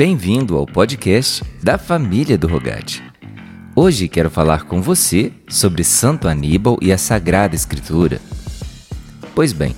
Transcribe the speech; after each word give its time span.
Bem-vindo 0.00 0.56
ao 0.56 0.64
podcast 0.64 1.44
da 1.62 1.76
família 1.76 2.38
do 2.38 2.48
Rogate. 2.48 3.02
Hoje 3.76 4.08
quero 4.08 4.30
falar 4.30 4.64
com 4.64 4.80
você 4.80 5.30
sobre 5.46 5.84
Santo 5.84 6.26
Aníbal 6.26 6.78
e 6.80 6.90
a 6.90 6.96
Sagrada 6.96 7.54
Escritura. 7.54 8.18
Pois 9.34 9.52
bem, 9.52 9.76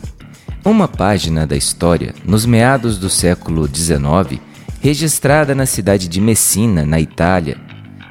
uma 0.65 0.87
página 0.87 1.45
da 1.45 1.57
história, 1.57 2.15
nos 2.25 2.47
meados 2.47 2.99
do 2.99 3.11
século 3.11 3.67
XIX, 3.67 4.41
registrada 4.81 5.57
na 5.57 5.67
cidade 5.67 6.07
de 6.07 6.21
Messina, 6.21 6.87
na 6.87 7.01
Itália, 7.01 7.61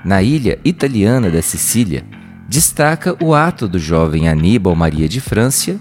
na 0.04 0.22
ilha 0.22 0.60
italiana 0.66 1.32
da 1.32 1.42
Sicília, 1.42 2.04
destaca 2.46 3.16
o 3.24 3.34
ato 3.34 3.70
do 3.70 3.80
jovem 3.80 4.28
Aníbal 4.28 4.76
Maria 4.76 5.08
de 5.08 5.22
França 5.22 5.80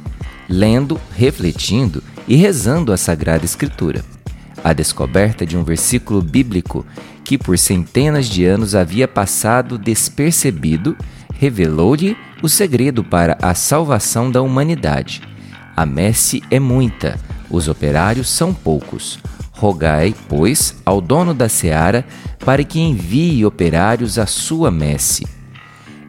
lendo, 0.48 0.96
refletindo 1.16 2.00
e 2.28 2.36
rezando 2.36 2.92
a 2.92 2.96
Sagrada 2.96 3.44
Escritura. 3.44 4.19
A 4.62 4.72
descoberta 4.72 5.46
de 5.46 5.56
um 5.56 5.64
versículo 5.64 6.20
bíblico 6.20 6.84
que 7.24 7.38
por 7.38 7.58
centenas 7.58 8.28
de 8.28 8.44
anos 8.44 8.74
havia 8.74 9.08
passado 9.08 9.78
despercebido 9.78 10.96
revelou-lhe 11.32 12.16
o 12.42 12.48
segredo 12.48 13.02
para 13.02 13.38
a 13.40 13.54
salvação 13.54 14.30
da 14.30 14.42
humanidade. 14.42 15.22
A 15.74 15.86
messe 15.86 16.42
é 16.50 16.60
muita, 16.60 17.18
os 17.48 17.68
operários 17.68 18.28
são 18.28 18.52
poucos. 18.52 19.18
Rogai, 19.52 20.14
pois, 20.28 20.76
ao 20.84 21.00
dono 21.00 21.32
da 21.32 21.48
seara 21.48 22.04
para 22.44 22.64
que 22.64 22.80
envie 22.80 23.44
operários 23.44 24.18
à 24.18 24.26
sua 24.26 24.70
messe. 24.70 25.26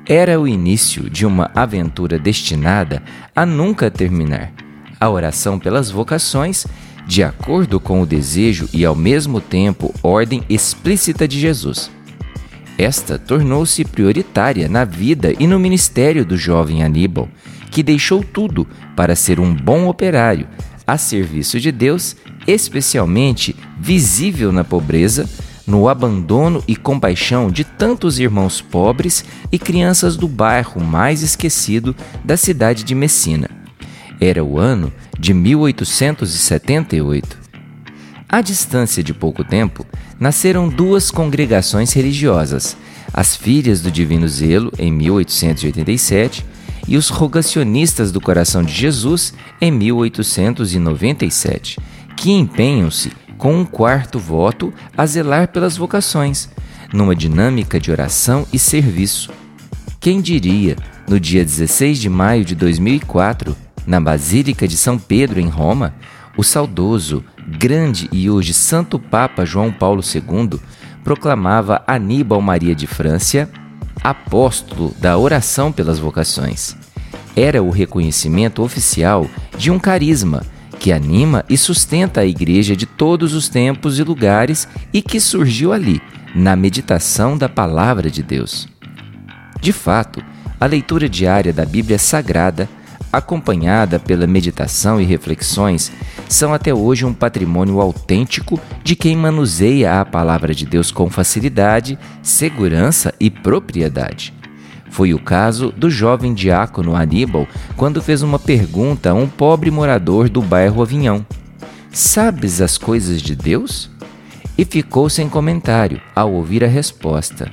Era 0.06 0.40
o 0.40 0.48
início 0.48 1.10
de 1.10 1.26
uma 1.26 1.52
aventura 1.56 2.18
destinada 2.20 3.02
a 3.36 3.46
nunca 3.46 3.90
terminar. 3.90 4.52
A 5.00 5.10
oração 5.10 5.58
pelas 5.58 5.90
vocações, 5.90 6.66
de 7.06 7.24
acordo 7.24 7.80
com 7.80 8.02
o 8.02 8.06
desejo 8.06 8.70
e 8.74 8.86
ao 8.86 8.96
mesmo 8.96 9.42
tempo 9.42 9.94
ordem 10.02 10.44
explícita 10.50 11.28
de 11.28 11.40
Jesus. 11.40 11.90
Esta 12.78 13.20
tornou-se 13.20 13.84
prioritária 13.86 14.68
na 14.68 14.86
vida 14.86 15.34
e 15.40 15.46
no 15.46 15.60
ministério 15.60 16.26
do 16.26 16.38
jovem 16.38 16.84
Aníbal, 16.84 17.30
que 17.70 17.84
deixou 17.84 18.24
tudo 18.24 18.68
para 18.96 19.16
ser 19.16 19.40
um 19.40 19.54
bom 19.54 19.88
operário, 19.88 20.48
a 20.86 20.98
serviço 20.98 21.60
de 21.60 21.72
Deus, 21.72 22.16
especialmente 22.48 23.56
visível 23.80 24.52
na 24.52 24.64
pobreza, 24.64 25.30
no 25.66 25.88
abandono 25.88 26.64
e 26.68 26.76
compaixão 26.76 27.52
de 27.52 27.64
tantos 27.64 28.20
irmãos 28.20 28.62
pobres 28.62 29.24
e 29.52 29.60
crianças 29.60 30.18
do 30.18 30.28
bairro 30.28 30.84
mais 30.84 31.22
esquecido 31.22 31.96
da 32.26 32.36
cidade 32.36 32.84
de 32.84 32.96
Messina. 32.96 33.61
Era 34.24 34.44
o 34.44 34.60
ano 34.60 34.94
de 35.20 35.34
1878. 35.34 37.40
À 38.30 38.40
distância 38.40 39.04
de 39.04 39.16
pouco 39.16 39.44
tempo, 39.44 39.84
nasceram 40.20 40.70
duas 40.70 41.10
congregações 41.10 41.92
religiosas, 41.92 42.78
as 43.12 43.36
Filhas 43.36 43.82
do 43.82 43.90
Divino 43.90 44.28
Zelo, 44.28 44.72
em 44.78 44.92
1887, 44.92 46.46
e 46.88 46.98
os 46.98 47.10
Rogacionistas 47.10 48.12
do 48.12 48.22
Coração 48.22 48.62
de 48.62 48.72
Jesus, 48.72 49.34
em 49.60 49.72
1897, 49.72 51.80
que 52.16 52.32
empenham-se 52.32 53.12
com 53.40 53.56
um 53.56 53.66
quarto 53.66 54.20
voto 54.20 54.72
a 54.96 55.04
zelar 55.08 55.48
pelas 55.48 55.76
vocações, 55.76 56.48
numa 56.94 57.16
dinâmica 57.16 57.80
de 57.80 57.90
oração 57.90 58.46
e 58.54 58.60
serviço. 58.60 59.32
Quem 60.00 60.22
diria, 60.22 60.76
no 61.08 61.20
dia 61.20 61.44
16 61.44 61.98
de 61.98 62.08
maio 62.08 62.46
de 62.46 62.54
2004, 62.54 63.58
na 63.86 64.00
Basílica 64.00 64.68
de 64.68 64.78
São 64.78 64.98
Pedro, 64.98 65.40
em 65.40 65.50
Roma, 65.50 65.94
o 66.38 66.44
saudoso, 66.44 67.24
grande 67.48 68.08
e 68.12 68.30
hoje 68.30 68.54
Santo 68.54 68.98
Papa 68.98 69.46
João 69.46 69.72
Paulo 69.72 70.02
II 70.02 70.60
proclamava 71.04 71.84
Aníbal 71.88 72.42
Maria 72.42 72.76
de 72.76 72.88
França 72.88 73.50
apóstolo 74.04 74.96
da 75.00 75.18
oração 75.18 75.72
pelas 75.72 76.00
vocações. 76.00 76.76
Era 77.36 77.62
o 77.62 77.70
reconhecimento 77.70 78.62
oficial 78.62 79.28
de 79.58 79.72
um 79.72 79.80
carisma 79.80 80.44
que 80.80 80.92
anima 80.92 81.46
e 81.48 81.58
sustenta 81.58 82.22
a 82.22 82.26
igreja 82.26 82.76
de 82.76 82.86
todos 82.86 83.34
os 83.34 83.48
tempos 83.48 84.00
e 84.00 84.04
lugares 84.04 84.68
e 84.92 85.02
que 85.02 85.20
surgiu 85.20 85.72
ali, 85.72 86.02
na 86.34 86.56
meditação 86.56 87.38
da 87.38 87.48
palavra 87.48 88.10
de 88.10 88.24
Deus. 88.24 88.68
De 89.62 89.72
fato, 89.72 90.24
a 90.60 90.66
leitura 90.66 91.08
diária 91.08 91.54
da 91.54 91.66
Bíblia 91.66 92.00
Sagrada, 92.00 92.68
acompanhada 93.12 94.00
pela 94.00 94.26
meditação 94.26 95.00
e 95.00 95.04
reflexões, 95.04 95.92
são 96.30 96.54
até 96.54 96.74
hoje 96.74 97.06
um 97.06 97.14
patrimônio 97.14 97.82
autêntico 97.82 98.60
de 98.84 98.96
quem 98.96 99.16
manuseia 99.16 100.00
a 100.00 100.06
palavra 100.06 100.56
de 100.56 100.66
Deus 100.66 100.92
com 100.92 101.10
facilidade, 101.10 101.98
segurança 102.22 103.14
e 103.20 103.30
propriedade. 103.30 104.34
Foi 104.90 105.14
o 105.14 105.20
caso 105.20 105.72
do 105.72 105.90
jovem 105.90 106.34
diácono 106.34 106.96
Aníbal 106.96 107.48
quando 107.78 108.02
fez 108.02 108.22
uma 108.22 108.38
pergunta 108.38 109.12
a 109.12 109.14
um 109.14 109.28
pobre 109.28 109.72
morador 109.72 110.28
do 110.28 110.42
bairro 110.42 110.82
Avinhão: 110.82 111.26
Sabes 111.92 112.62
as 112.62 112.78
coisas 112.78 113.22
de 113.22 113.36
Deus? 113.36 113.90
E 114.58 114.66
ficou 114.66 115.10
sem 115.10 115.30
comentário 115.30 116.02
ao 116.14 116.34
ouvir 116.34 116.64
a 116.64 116.68
resposta: 116.68 117.50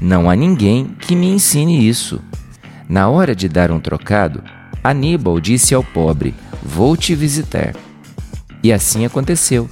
Não 0.00 0.30
há 0.30 0.34
ninguém 0.34 0.86
que 1.00 1.14
me 1.14 1.28
ensine 1.28 1.86
isso. 1.86 2.20
Na 2.88 3.08
hora 3.08 3.36
de 3.36 3.46
dar 3.46 3.70
um 3.70 3.78
trocado, 3.78 4.42
Aníbal 4.82 5.40
disse 5.40 5.74
ao 5.74 5.84
pobre: 5.84 6.34
Vou 6.62 6.96
te 6.96 7.14
visitar. 7.14 7.74
E 8.62 8.72
assim 8.72 9.04
aconteceu 9.04 9.68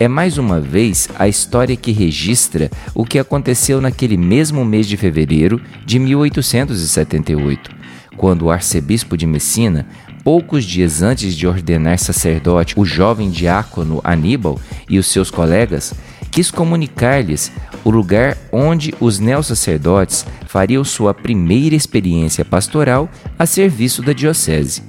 é 0.00 0.08
mais 0.08 0.38
uma 0.38 0.60
vez 0.60 1.08
a 1.16 1.28
história 1.28 1.76
que 1.76 1.92
registra 1.92 2.70
o 2.94 3.04
que 3.04 3.18
aconteceu 3.18 3.80
naquele 3.80 4.16
mesmo 4.16 4.64
mês 4.64 4.88
de 4.88 4.96
fevereiro 4.96 5.60
de 5.86 5.98
1878, 6.00 7.70
quando 8.16 8.42
o 8.42 8.50
arcebispo 8.50 9.16
de 9.16 9.24
Messina, 9.24 9.86
poucos 10.24 10.64
dias 10.64 11.00
antes 11.00 11.36
de 11.36 11.46
ordenar 11.46 11.98
sacerdote 11.98 12.74
o 12.76 12.84
jovem 12.84 13.30
diácono 13.30 14.00
Aníbal 14.02 14.58
e 14.88 14.98
os 14.98 15.06
seus 15.06 15.30
colegas, 15.30 15.94
quis 16.34 16.50
comunicar-lhes 16.50 17.52
o 17.84 17.90
lugar 17.90 18.36
onde 18.50 18.92
os 18.98 19.20
neossacerdotes 19.20 20.26
fariam 20.48 20.82
sua 20.82 21.14
primeira 21.14 21.76
experiência 21.76 22.44
pastoral 22.44 23.08
a 23.38 23.46
serviço 23.46 24.02
da 24.02 24.12
diocese. 24.12 24.82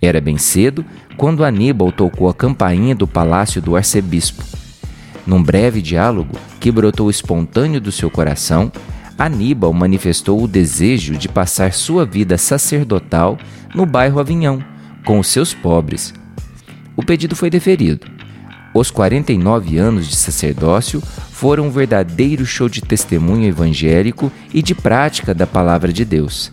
Era 0.00 0.18
bem 0.18 0.38
cedo 0.38 0.82
quando 1.14 1.44
Aníbal 1.44 1.92
tocou 1.92 2.26
a 2.26 2.32
campainha 2.32 2.94
do 2.94 3.06
palácio 3.06 3.60
do 3.60 3.76
arcebispo. 3.76 4.42
Num 5.26 5.42
breve 5.42 5.82
diálogo 5.82 6.38
que 6.58 6.72
brotou 6.72 7.10
espontâneo 7.10 7.78
do 7.78 7.92
seu 7.92 8.10
coração, 8.10 8.72
Aníbal 9.18 9.74
manifestou 9.74 10.42
o 10.42 10.48
desejo 10.48 11.18
de 11.18 11.28
passar 11.28 11.74
sua 11.74 12.06
vida 12.06 12.38
sacerdotal 12.38 13.36
no 13.74 13.84
bairro 13.84 14.18
Avinhão, 14.18 14.64
com 15.04 15.18
os 15.18 15.26
seus 15.26 15.52
pobres. 15.52 16.14
O 16.96 17.04
pedido 17.04 17.36
foi 17.36 17.50
deferido. 17.50 18.21
Os 18.74 18.90
49 18.90 19.76
anos 19.76 20.08
de 20.08 20.16
sacerdócio 20.16 21.02
foram 21.30 21.66
um 21.66 21.70
verdadeiro 21.70 22.46
show 22.46 22.68
de 22.68 22.80
testemunho 22.80 23.46
evangélico 23.46 24.32
e 24.52 24.62
de 24.62 24.74
prática 24.74 25.34
da 25.34 25.46
palavra 25.46 25.92
de 25.92 26.04
Deus. 26.04 26.50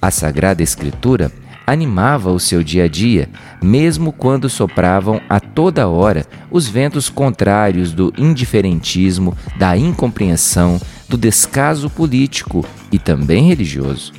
A 0.00 0.10
Sagrada 0.10 0.62
Escritura 0.62 1.32
animava 1.66 2.30
o 2.30 2.40
seu 2.40 2.62
dia 2.62 2.84
a 2.84 2.88
dia, 2.88 3.30
mesmo 3.62 4.12
quando 4.12 4.50
sopravam 4.50 5.20
a 5.28 5.40
toda 5.40 5.88
hora 5.88 6.26
os 6.50 6.68
ventos 6.68 7.08
contrários 7.08 7.92
do 7.92 8.12
indiferentismo, 8.18 9.36
da 9.56 9.76
incompreensão, 9.76 10.80
do 11.08 11.16
descaso 11.16 11.88
político 11.88 12.66
e 12.90 12.98
também 12.98 13.48
religioso. 13.48 14.12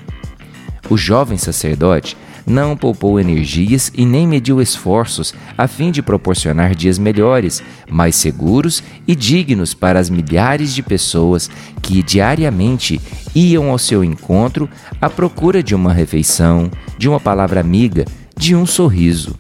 O 0.90 0.98
jovem 0.98 1.38
sacerdote 1.38 2.18
não 2.46 2.76
poupou 2.76 3.20
energias 3.20 3.92
e 3.96 4.06
nem 4.06 4.28
mediu 4.28 4.62
esforços 4.62 5.34
a 5.58 5.68
fim 5.68 5.92
de 5.92 6.02
proporcionar 6.02 6.76
dias 6.76 7.00
melhores, 7.00 7.64
mais 7.90 8.16
seguros 8.16 8.84
e 9.08 9.16
dignos 9.16 9.74
para 9.74 10.00
as 10.00 10.10
milhares 10.10 10.74
de 10.74 10.84
pessoas 10.84 11.50
que 11.82 12.04
diariamente 12.04 13.00
iam 13.34 13.70
ao 13.70 13.78
seu 13.78 14.04
encontro 14.04 14.70
à 15.02 15.10
procura 15.10 15.64
de 15.64 15.74
uma 15.74 15.94
refeição, 15.94 16.70
de 16.98 17.08
uma 17.08 17.20
palavra 17.20 17.60
amiga, 17.60 18.06
de 18.38 18.56
um 18.56 18.66
sorriso. 18.66 19.36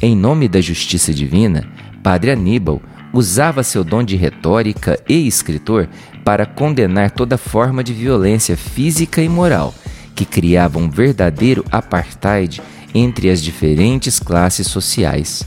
Em 0.00 0.16
nome 0.16 0.48
da 0.48 0.60
justiça 0.60 1.12
divina, 1.12 1.66
Padre 2.02 2.30
Aníbal 2.30 2.80
usava 3.12 3.62
seu 3.62 3.82
dom 3.82 4.02
de 4.02 4.16
retórica 4.16 4.98
e 5.08 5.26
escritor 5.26 5.88
para 6.24 6.46
condenar 6.46 7.10
toda 7.10 7.38
forma 7.38 7.82
de 7.82 7.92
violência 7.92 8.56
física 8.56 9.22
e 9.22 9.28
moral 9.28 9.74
que 10.18 10.24
criava 10.24 10.80
um 10.80 10.90
verdadeiro 10.90 11.64
apartheid 11.70 12.60
entre 12.92 13.30
as 13.30 13.40
diferentes 13.40 14.18
classes 14.18 14.66
sociais. 14.66 15.44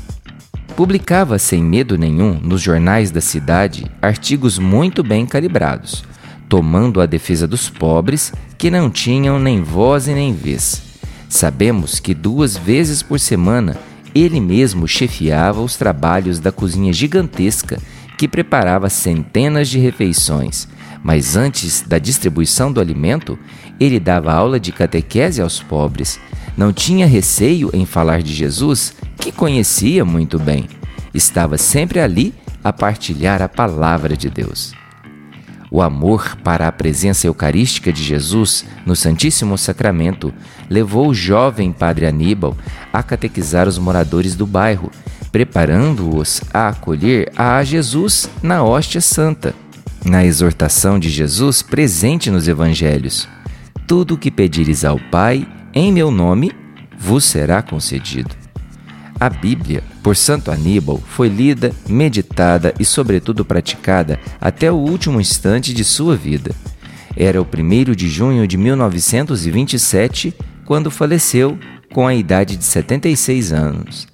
Publicava 0.77 1.37
sem 1.37 1.61
medo 1.61 1.97
nenhum 1.97 2.39
nos 2.41 2.61
jornais 2.61 3.11
da 3.11 3.19
cidade 3.19 3.91
artigos 4.01 4.57
muito 4.57 5.03
bem 5.03 5.25
calibrados, 5.25 6.05
tomando 6.47 7.01
a 7.01 7.05
defesa 7.05 7.45
dos 7.45 7.69
pobres 7.69 8.31
que 8.57 8.71
não 8.71 8.89
tinham 8.89 9.37
nem 9.37 9.61
voz 9.61 10.07
e 10.07 10.13
nem 10.13 10.33
vez. 10.33 10.81
Sabemos 11.27 11.99
que 11.99 12.13
duas 12.13 12.55
vezes 12.55 13.03
por 13.03 13.19
semana 13.19 13.75
ele 14.15 14.39
mesmo 14.39 14.87
chefiava 14.87 15.61
os 15.61 15.75
trabalhos 15.75 16.39
da 16.39 16.49
cozinha 16.49 16.93
gigantesca 16.93 17.77
que 18.17 18.25
preparava 18.25 18.89
centenas 18.89 19.67
de 19.67 19.79
refeições, 19.79 20.65
mas 21.03 21.35
antes 21.35 21.81
da 21.81 21.97
distribuição 21.97 22.71
do 22.71 22.79
alimento, 22.79 23.37
ele 23.79 23.99
dava 23.99 24.33
aula 24.33 24.59
de 24.59 24.71
catequese 24.71 25.41
aos 25.41 25.61
pobres. 25.61 26.19
Não 26.55 26.71
tinha 26.71 27.07
receio 27.07 27.69
em 27.73 27.85
falar 27.85 28.21
de 28.21 28.33
Jesus, 28.33 28.93
que 29.17 29.31
conhecia 29.31 30.05
muito 30.05 30.37
bem. 30.37 30.67
Estava 31.13 31.57
sempre 31.57 31.99
ali 31.99 32.33
a 32.63 32.71
partilhar 32.71 33.41
a 33.41 33.49
palavra 33.49 34.15
de 34.15 34.29
Deus. 34.29 34.73
O 35.73 35.81
amor 35.81 36.35
para 36.43 36.67
a 36.67 36.71
presença 36.71 37.27
eucarística 37.27 37.93
de 37.93 38.03
Jesus 38.03 38.65
no 38.85 38.93
Santíssimo 38.93 39.57
Sacramento 39.57 40.33
levou 40.69 41.07
o 41.07 41.13
jovem 41.13 41.71
padre 41.71 42.05
Aníbal 42.05 42.57
a 42.91 43.01
catequizar 43.01 43.69
os 43.69 43.77
moradores 43.77 44.35
do 44.35 44.45
bairro, 44.45 44.91
preparando-os 45.31 46.41
a 46.53 46.67
acolher 46.67 47.31
a 47.37 47.63
Jesus 47.63 48.29
na 48.43 48.63
hóstia 48.63 48.99
santa. 48.99 49.55
Na 50.03 50.25
exortação 50.25 50.97
de 50.97 51.09
Jesus 51.09 51.61
presente 51.61 52.31
nos 52.31 52.47
evangelhos: 52.47 53.27
Tudo 53.87 54.15
o 54.15 54.17
que 54.17 54.31
pedires 54.31 54.83
ao 54.83 54.99
Pai 55.11 55.47
em 55.73 55.91
meu 55.91 56.09
nome 56.09 56.51
vos 56.97 57.23
será 57.23 57.61
concedido. 57.61 58.35
A 59.19 59.29
Bíblia, 59.29 59.83
por 60.01 60.15
Santo 60.15 60.49
Aníbal, 60.49 60.97
foi 60.97 61.29
lida, 61.29 61.71
meditada 61.87 62.73
e, 62.79 62.83
sobretudo, 62.83 63.45
praticada 63.45 64.19
até 64.39 64.71
o 64.71 64.75
último 64.75 65.21
instante 65.21 65.73
de 65.73 65.83
sua 65.83 66.15
vida. 66.15 66.55
Era 67.15 67.39
o 67.39 67.45
1 67.45 67.93
de 67.93 68.09
junho 68.09 68.47
de 68.47 68.57
1927 68.57 70.33
quando 70.65 70.89
faleceu, 70.89 71.57
com 71.93 72.07
a 72.07 72.15
idade 72.15 72.55
de 72.55 72.63
76 72.63 73.51
anos. 73.51 74.07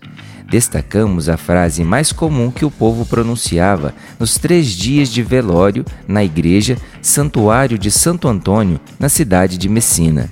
Destacamos 0.50 1.28
a 1.28 1.36
frase 1.36 1.84
mais 1.84 2.14
comum 2.14 2.50
que 2.50 2.64
o 2.64 2.72
povo 2.72 3.06
pronunciava 3.06 3.94
nos 4.18 4.38
três 4.38 4.68
dias 4.68 5.10
de 5.10 5.22
velório 5.22 5.84
na 6.08 6.24
igreja 6.24 6.78
Santuário 7.02 7.78
de 7.78 7.92
Santo 7.92 8.30
Antônio, 8.30 8.80
na 8.98 9.10
cidade 9.10 9.58
de 9.58 9.68
Messina: 9.68 10.32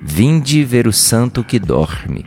Vinde 0.00 0.62
ver 0.62 0.86
o 0.86 0.92
santo 0.92 1.42
que 1.42 1.58
dorme. 1.58 2.24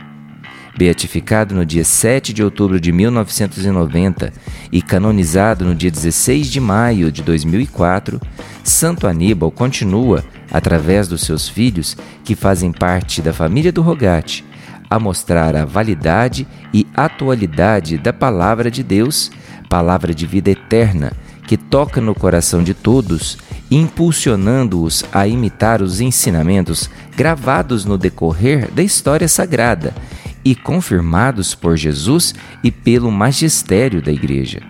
Beatificado 0.76 1.54
no 1.54 1.64
dia 1.64 1.84
7 1.84 2.32
de 2.32 2.42
outubro 2.42 2.78
de 2.78 2.92
1990 2.92 4.32
e 4.72 4.82
canonizado 4.82 5.64
no 5.64 5.74
dia 5.74 5.90
16 5.90 6.48
de 6.48 6.60
maio 6.60 7.10
de 7.10 7.22
2004, 7.22 8.20
Santo 8.62 9.06
Aníbal 9.06 9.50
continua, 9.52 10.24
através 10.50 11.06
dos 11.06 11.22
seus 11.22 11.48
filhos, 11.48 11.96
que 12.24 12.34
fazem 12.34 12.72
parte 12.72 13.22
da 13.22 13.32
família 13.32 13.70
do 13.70 13.82
Rogate, 13.82 14.44
a 14.94 15.00
mostrar 15.00 15.56
a 15.56 15.64
validade 15.64 16.46
e 16.72 16.86
atualidade 16.94 17.98
da 17.98 18.12
palavra 18.12 18.70
de 18.70 18.84
Deus, 18.84 19.28
palavra 19.68 20.14
de 20.14 20.24
vida 20.24 20.52
eterna, 20.52 21.12
que 21.48 21.56
toca 21.56 22.00
no 22.00 22.14
coração 22.14 22.62
de 22.62 22.74
todos, 22.74 23.36
impulsionando-os 23.68 25.04
a 25.12 25.26
imitar 25.26 25.82
os 25.82 26.00
ensinamentos 26.00 26.88
gravados 27.16 27.84
no 27.84 27.98
decorrer 27.98 28.70
da 28.70 28.84
história 28.84 29.26
sagrada 29.26 29.92
e 30.44 30.54
confirmados 30.54 31.56
por 31.56 31.76
Jesus 31.76 32.32
e 32.62 32.70
pelo 32.70 33.10
magistério 33.10 34.00
da 34.00 34.12
Igreja. 34.12 34.62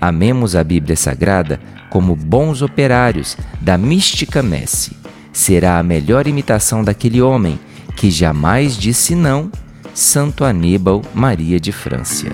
Amemos 0.00 0.56
a 0.56 0.64
Bíblia 0.64 0.96
Sagrada 0.96 1.60
como 1.90 2.16
bons 2.16 2.62
operários 2.62 3.36
da 3.60 3.76
mística 3.76 4.42
messe. 4.42 4.96
Será 5.30 5.78
a 5.78 5.82
melhor 5.82 6.26
imitação 6.26 6.82
daquele 6.82 7.20
homem 7.20 7.60
que 7.96 8.10
jamais 8.10 8.76
disse 8.76 9.14
não, 9.14 9.50
Santo 9.94 10.44
Aníbal 10.44 11.02
Maria 11.14 11.60
de 11.60 11.72
França. 11.72 12.28